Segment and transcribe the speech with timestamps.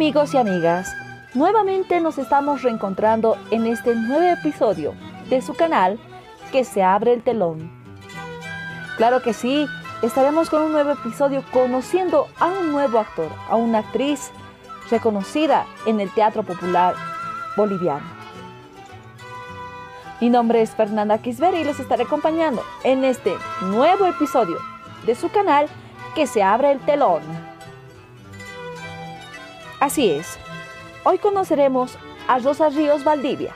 [0.00, 0.96] amigos y amigas,
[1.34, 4.94] nuevamente nos estamos reencontrando en este nuevo episodio
[5.28, 5.98] de su canal
[6.50, 7.70] Que se abre el telón.
[8.96, 9.66] Claro que sí,
[10.00, 14.30] estaremos con un nuevo episodio conociendo a un nuevo actor, a una actriz
[14.90, 16.94] reconocida en el teatro popular
[17.54, 18.06] boliviano.
[20.18, 24.56] Mi nombre es Fernanda Kisber y los estaré acompañando en este nuevo episodio
[25.04, 25.68] de su canal
[26.14, 27.20] Que se abre el telón.
[29.80, 30.38] Así es,
[31.04, 31.96] hoy conoceremos
[32.28, 33.54] a Rosa Ríos Valdivia,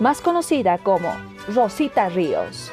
[0.00, 1.12] más conocida como
[1.54, 2.72] Rosita Ríos.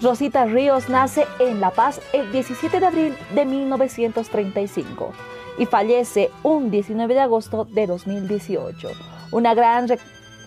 [0.00, 5.12] Rosita Ríos nace en La Paz el 17 de abril de 1935
[5.58, 8.90] y fallece un 19 de agosto de 2018.
[9.32, 9.88] Una gran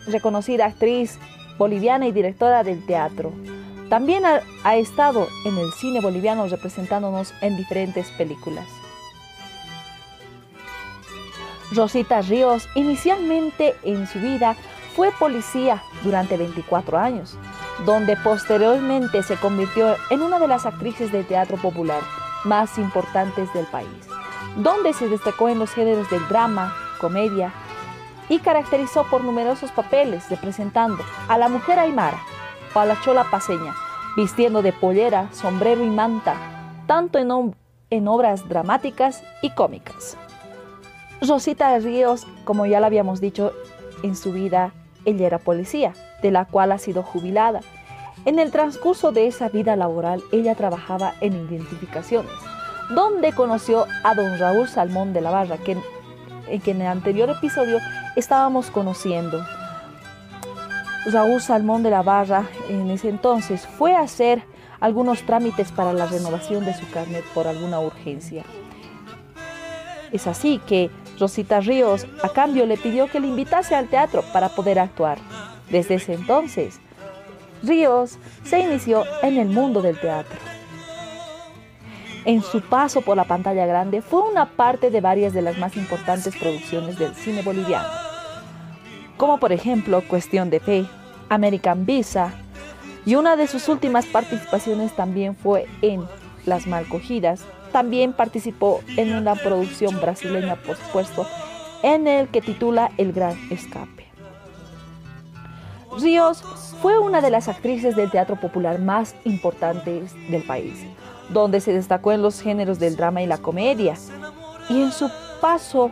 [0.07, 1.19] reconocida actriz
[1.57, 3.33] boliviana y directora del teatro.
[3.89, 8.66] También ha, estado en el cine boliviano representándonos en diferentes películas.
[11.72, 14.56] Rosita Ríos inicialmente en su vida
[14.95, 17.38] fue policía durante 24 años,
[17.86, 22.02] donde posteriormente se convirtió en una de las actrices de teatro popular
[22.44, 23.88] más importantes del país,
[24.58, 27.52] donde se destacó en los géneros del drama, comedia
[28.30, 32.19] y caracterizó por numerosos papeles representando a la mujer aymara,
[33.02, 33.73] chola paseña,
[34.18, 36.36] vistiendo de pollera, sombrero y manta,
[36.88, 37.56] tanto en,
[37.90, 40.18] en obras dramáticas y cómicas.
[41.22, 43.53] Rosita Ríos, como ya lo habíamos dicho,
[44.03, 44.73] en su vida
[45.06, 47.62] ella era policía, de la cual ha sido jubilada.
[48.26, 52.31] En el transcurso de esa vida laboral, ella trabajaba en identificaciones,
[52.90, 55.78] donde conoció a don Raúl Salmón de la Barra, que,
[56.64, 57.78] que en el anterior episodio
[58.16, 59.46] estábamos conociendo.
[61.05, 64.43] Raúl Salmón de la Barra en ese entonces fue a hacer
[64.79, 68.43] algunos trámites para la renovación de su carnet por alguna urgencia.
[70.11, 70.89] Es así que
[71.19, 75.19] Rosita Ríos a cambio le pidió que le invitase al teatro para poder actuar.
[75.69, 76.79] Desde ese entonces,
[77.61, 80.37] Ríos se inició en el mundo del teatro.
[82.25, 85.77] En su paso por la pantalla grande fue una parte de varias de las más
[85.77, 88.15] importantes producciones del cine boliviano
[89.18, 90.86] como por ejemplo Cuestión de Fe,
[91.30, 92.34] American Visa,
[93.06, 96.03] y una de sus últimas participaciones también fue en
[96.46, 97.42] Las Malcogidas.
[97.72, 101.28] También participó en una producción brasileña, por supuesto,
[101.84, 104.06] en el que titula El Gran Escape.
[106.00, 106.42] Ríos
[106.82, 110.84] fue una de las actrices del teatro popular más importantes del país,
[111.30, 113.96] donde se destacó en los géneros del drama y la comedia.
[114.68, 115.09] Y en su
[115.42, 115.92] paso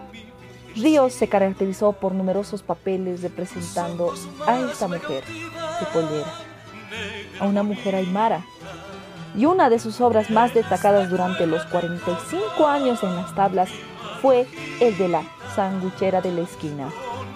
[0.76, 4.14] Ríos se caracterizó por numerosos papeles representando
[4.48, 6.34] a esta mujer de pollera,
[7.40, 8.44] a una mujer aymara.
[9.36, 13.70] Y una de sus obras más destacadas durante los 45 años en las tablas
[14.22, 14.48] fue
[14.80, 15.24] el de la
[15.56, 16.90] sanguchera de la esquina,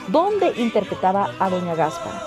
[0.07, 2.21] donde interpretaba a Doña Gáspara,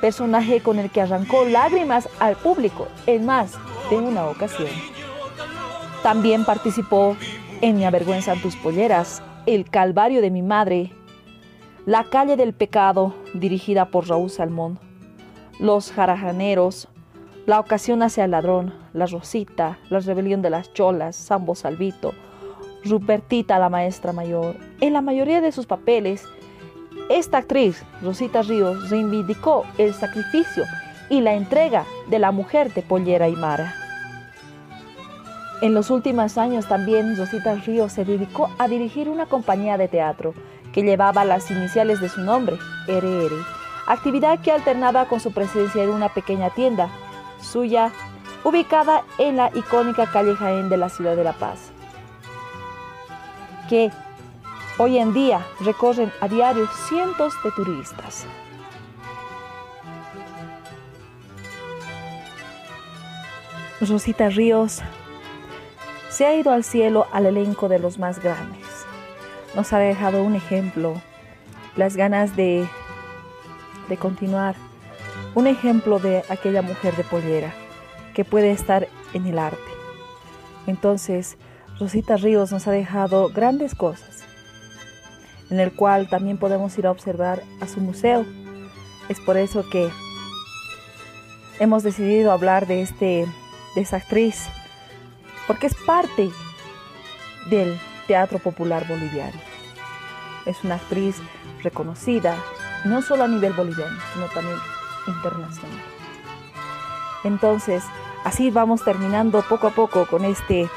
[0.00, 3.52] personaje con el que arrancó lágrimas al público en más
[3.90, 4.70] de una ocasión.
[6.02, 7.16] También participó
[7.60, 10.90] en Mi avergüenza tus polleras, el Calvario de mi Madre,
[11.86, 14.80] La Calle del Pecado, dirigida por Raúl Salmón,
[15.60, 16.88] Los Jarajaneros,
[17.46, 22.12] La Ocasión hacia el Ladrón, La Rosita, La Rebelión de las Cholas, Sambo Salvito,
[22.84, 24.56] Rupertita la Maestra Mayor.
[24.80, 26.24] En la mayoría de sus papeles,
[27.08, 30.64] esta actriz, Rosita Ríos, reivindicó el sacrificio
[31.08, 33.85] y la entrega de la mujer de Pollera y Mara.
[35.62, 40.34] En los últimos años también Rosita Ríos se dedicó a dirigir una compañía de teatro
[40.72, 43.32] que llevaba las iniciales de su nombre, RR,
[43.86, 46.90] actividad que alternaba con su presencia en una pequeña tienda
[47.40, 47.90] suya
[48.44, 51.70] ubicada en la icónica calle Jaén de la ciudad de La Paz,
[53.70, 53.90] que
[54.76, 58.26] hoy en día recorren a diario cientos de turistas.
[63.80, 64.82] Rosita Ríos
[66.16, 68.64] se ha ido al cielo al elenco de los más grandes.
[69.54, 70.94] Nos ha dejado un ejemplo,
[71.76, 72.66] las ganas de,
[73.90, 74.54] de continuar,
[75.34, 77.52] un ejemplo de aquella mujer de pollera
[78.14, 79.60] que puede estar en el arte.
[80.66, 81.36] Entonces,
[81.78, 84.24] Rosita Ríos nos ha dejado grandes cosas,
[85.50, 88.24] en el cual también podemos ir a observar a su museo.
[89.10, 89.90] Es por eso que
[91.60, 93.26] hemos decidido hablar de, este,
[93.74, 94.48] de esa actriz
[95.46, 96.30] porque es parte
[97.46, 99.38] del teatro popular boliviano.
[100.44, 101.16] Es una actriz
[101.62, 102.36] reconocida,
[102.84, 104.58] no solo a nivel boliviano, sino también
[105.06, 105.80] internacional.
[107.24, 107.84] Entonces,
[108.24, 110.68] así vamos terminando poco a poco con este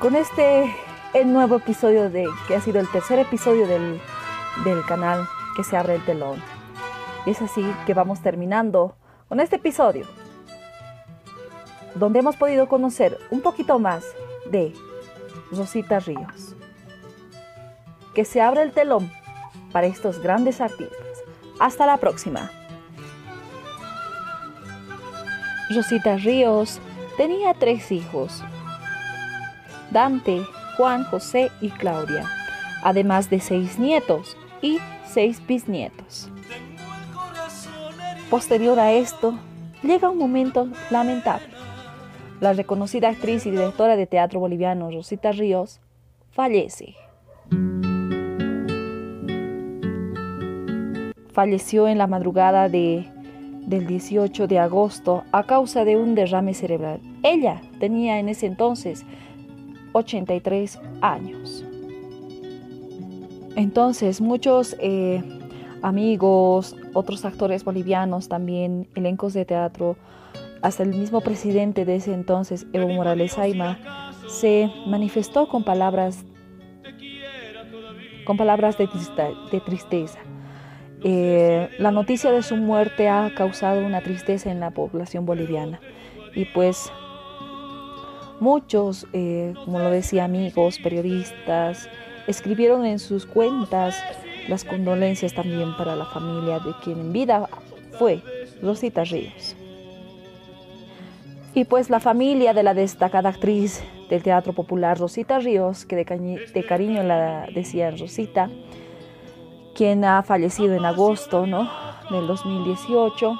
[0.00, 0.74] con este
[1.14, 4.00] el nuevo episodio de que ha sido el tercer episodio del,
[4.64, 6.42] del canal que se abre el telón.
[7.24, 8.96] Y es así que vamos terminando
[9.28, 10.06] con este episodio
[11.94, 14.04] donde hemos podido conocer un poquito más
[14.50, 14.72] de
[15.50, 16.54] Rosita Ríos.
[18.14, 19.10] Que se abre el telón
[19.72, 21.24] para estos grandes artistas.
[21.58, 22.50] Hasta la próxima.
[25.70, 26.80] Rosita Ríos
[27.16, 28.42] tenía tres hijos.
[29.90, 30.44] Dante,
[30.76, 32.28] Juan, José y Claudia,
[32.82, 36.28] además de seis nietos y seis bisnietos.
[38.28, 39.38] Posterior a esto,
[39.82, 41.53] llega un momento lamentable.
[42.40, 45.80] La reconocida actriz y directora de teatro boliviano Rosita Ríos
[46.30, 46.94] fallece.
[51.32, 53.08] Falleció en la madrugada de,
[53.66, 57.00] del 18 de agosto a causa de un derrame cerebral.
[57.22, 59.04] Ella tenía en ese entonces
[59.92, 61.64] 83 años.
[63.56, 65.22] Entonces muchos eh,
[65.82, 69.96] amigos, otros actores bolivianos también, elencos de teatro,
[70.64, 73.78] hasta el mismo presidente de ese entonces, Evo Morales Aima,
[74.28, 76.24] se manifestó con palabras,
[78.24, 78.88] con palabras de,
[79.60, 80.18] tristeza.
[81.02, 85.80] Eh, la noticia de su muerte ha causado una tristeza en la población boliviana
[86.34, 86.90] y pues
[88.40, 91.88] Muchos, eh, como lo decía amigos, periodistas,
[92.26, 93.96] escribieron en sus cuentas
[94.48, 97.48] las condolencias también para la familia de quien en vida
[97.96, 98.22] fue
[98.60, 99.54] Rosita Ríos.
[101.54, 106.64] Y pues la familia de la destacada actriz del teatro popular Rosita Ríos, que de,
[106.64, 108.50] cariño la decían Rosita,
[109.74, 111.70] quien ha fallecido en agosto ¿no?
[112.10, 113.38] del 2018,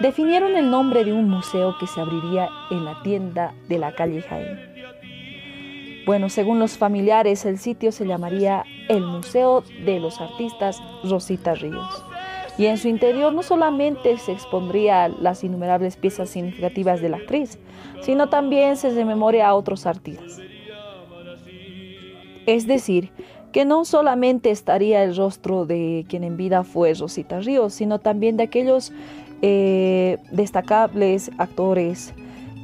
[0.00, 4.22] definieron el nombre de un museo que se abriría en la tienda de la calle
[4.22, 4.68] Jaén.
[6.06, 12.07] Bueno, según los familiares, el sitio se llamaría el Museo de los Artistas Rosita Ríos.
[12.58, 17.58] Y en su interior no solamente se expondría las innumerables piezas significativas de la actriz,
[18.02, 20.40] sino también se rememoria a otros artistas.
[22.46, 23.12] Es decir,
[23.52, 28.36] que no solamente estaría el rostro de quien en vida fue Rosita Ríos, sino también
[28.36, 28.92] de aquellos
[29.40, 32.12] eh, destacables actores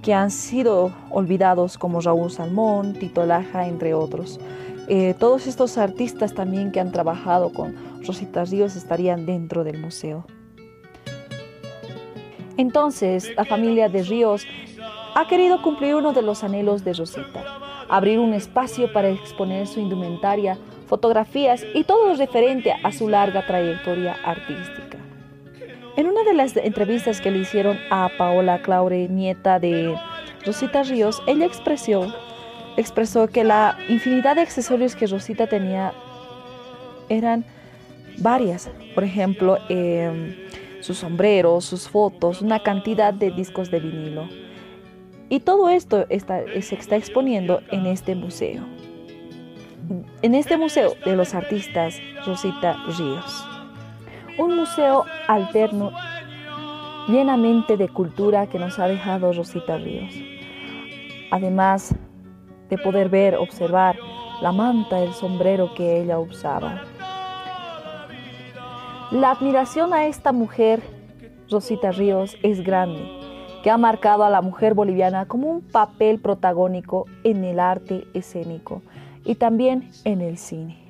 [0.03, 4.39] que han sido olvidados como Raúl Salmón, Tito Laja, entre otros.
[4.89, 7.75] Eh, todos estos artistas también que han trabajado con
[8.07, 10.27] Rosita Ríos estarían dentro del museo.
[12.57, 14.47] Entonces, la familia de Ríos
[15.15, 17.45] ha querido cumplir uno de los anhelos de Rosita,
[17.89, 23.47] abrir un espacio para exponer su indumentaria, fotografías y todo lo referente a su larga
[23.47, 24.99] trayectoria artística.
[25.97, 29.95] En una de las entrevistas que le hicieron a Paola Claure, nieta de
[30.45, 32.13] Rosita Ríos, ella expresó,
[32.77, 35.93] expresó que la infinidad de accesorios que Rosita tenía
[37.09, 37.45] eran
[38.19, 38.71] varias.
[38.95, 40.37] Por ejemplo, em,
[40.81, 44.29] sus sombreros, sus fotos, una cantidad de discos de vinilo.
[45.29, 48.63] Y todo esto se está exponiendo en este museo.
[50.23, 53.45] En este museo de los artistas Rosita Ríos
[54.39, 55.93] un museo alterno
[57.09, 60.13] llenamente de cultura que nos ha dejado Rosita Ríos.
[61.31, 61.95] Además
[62.69, 63.97] de poder ver, observar
[64.41, 66.83] la manta, el sombrero que ella usaba.
[69.11, 70.83] La admiración a esta mujer,
[71.51, 73.09] Rosita Ríos, es grande,
[73.63, 78.83] que ha marcado a la mujer boliviana como un papel protagónico en el arte escénico
[79.25, 80.84] y también en el cine.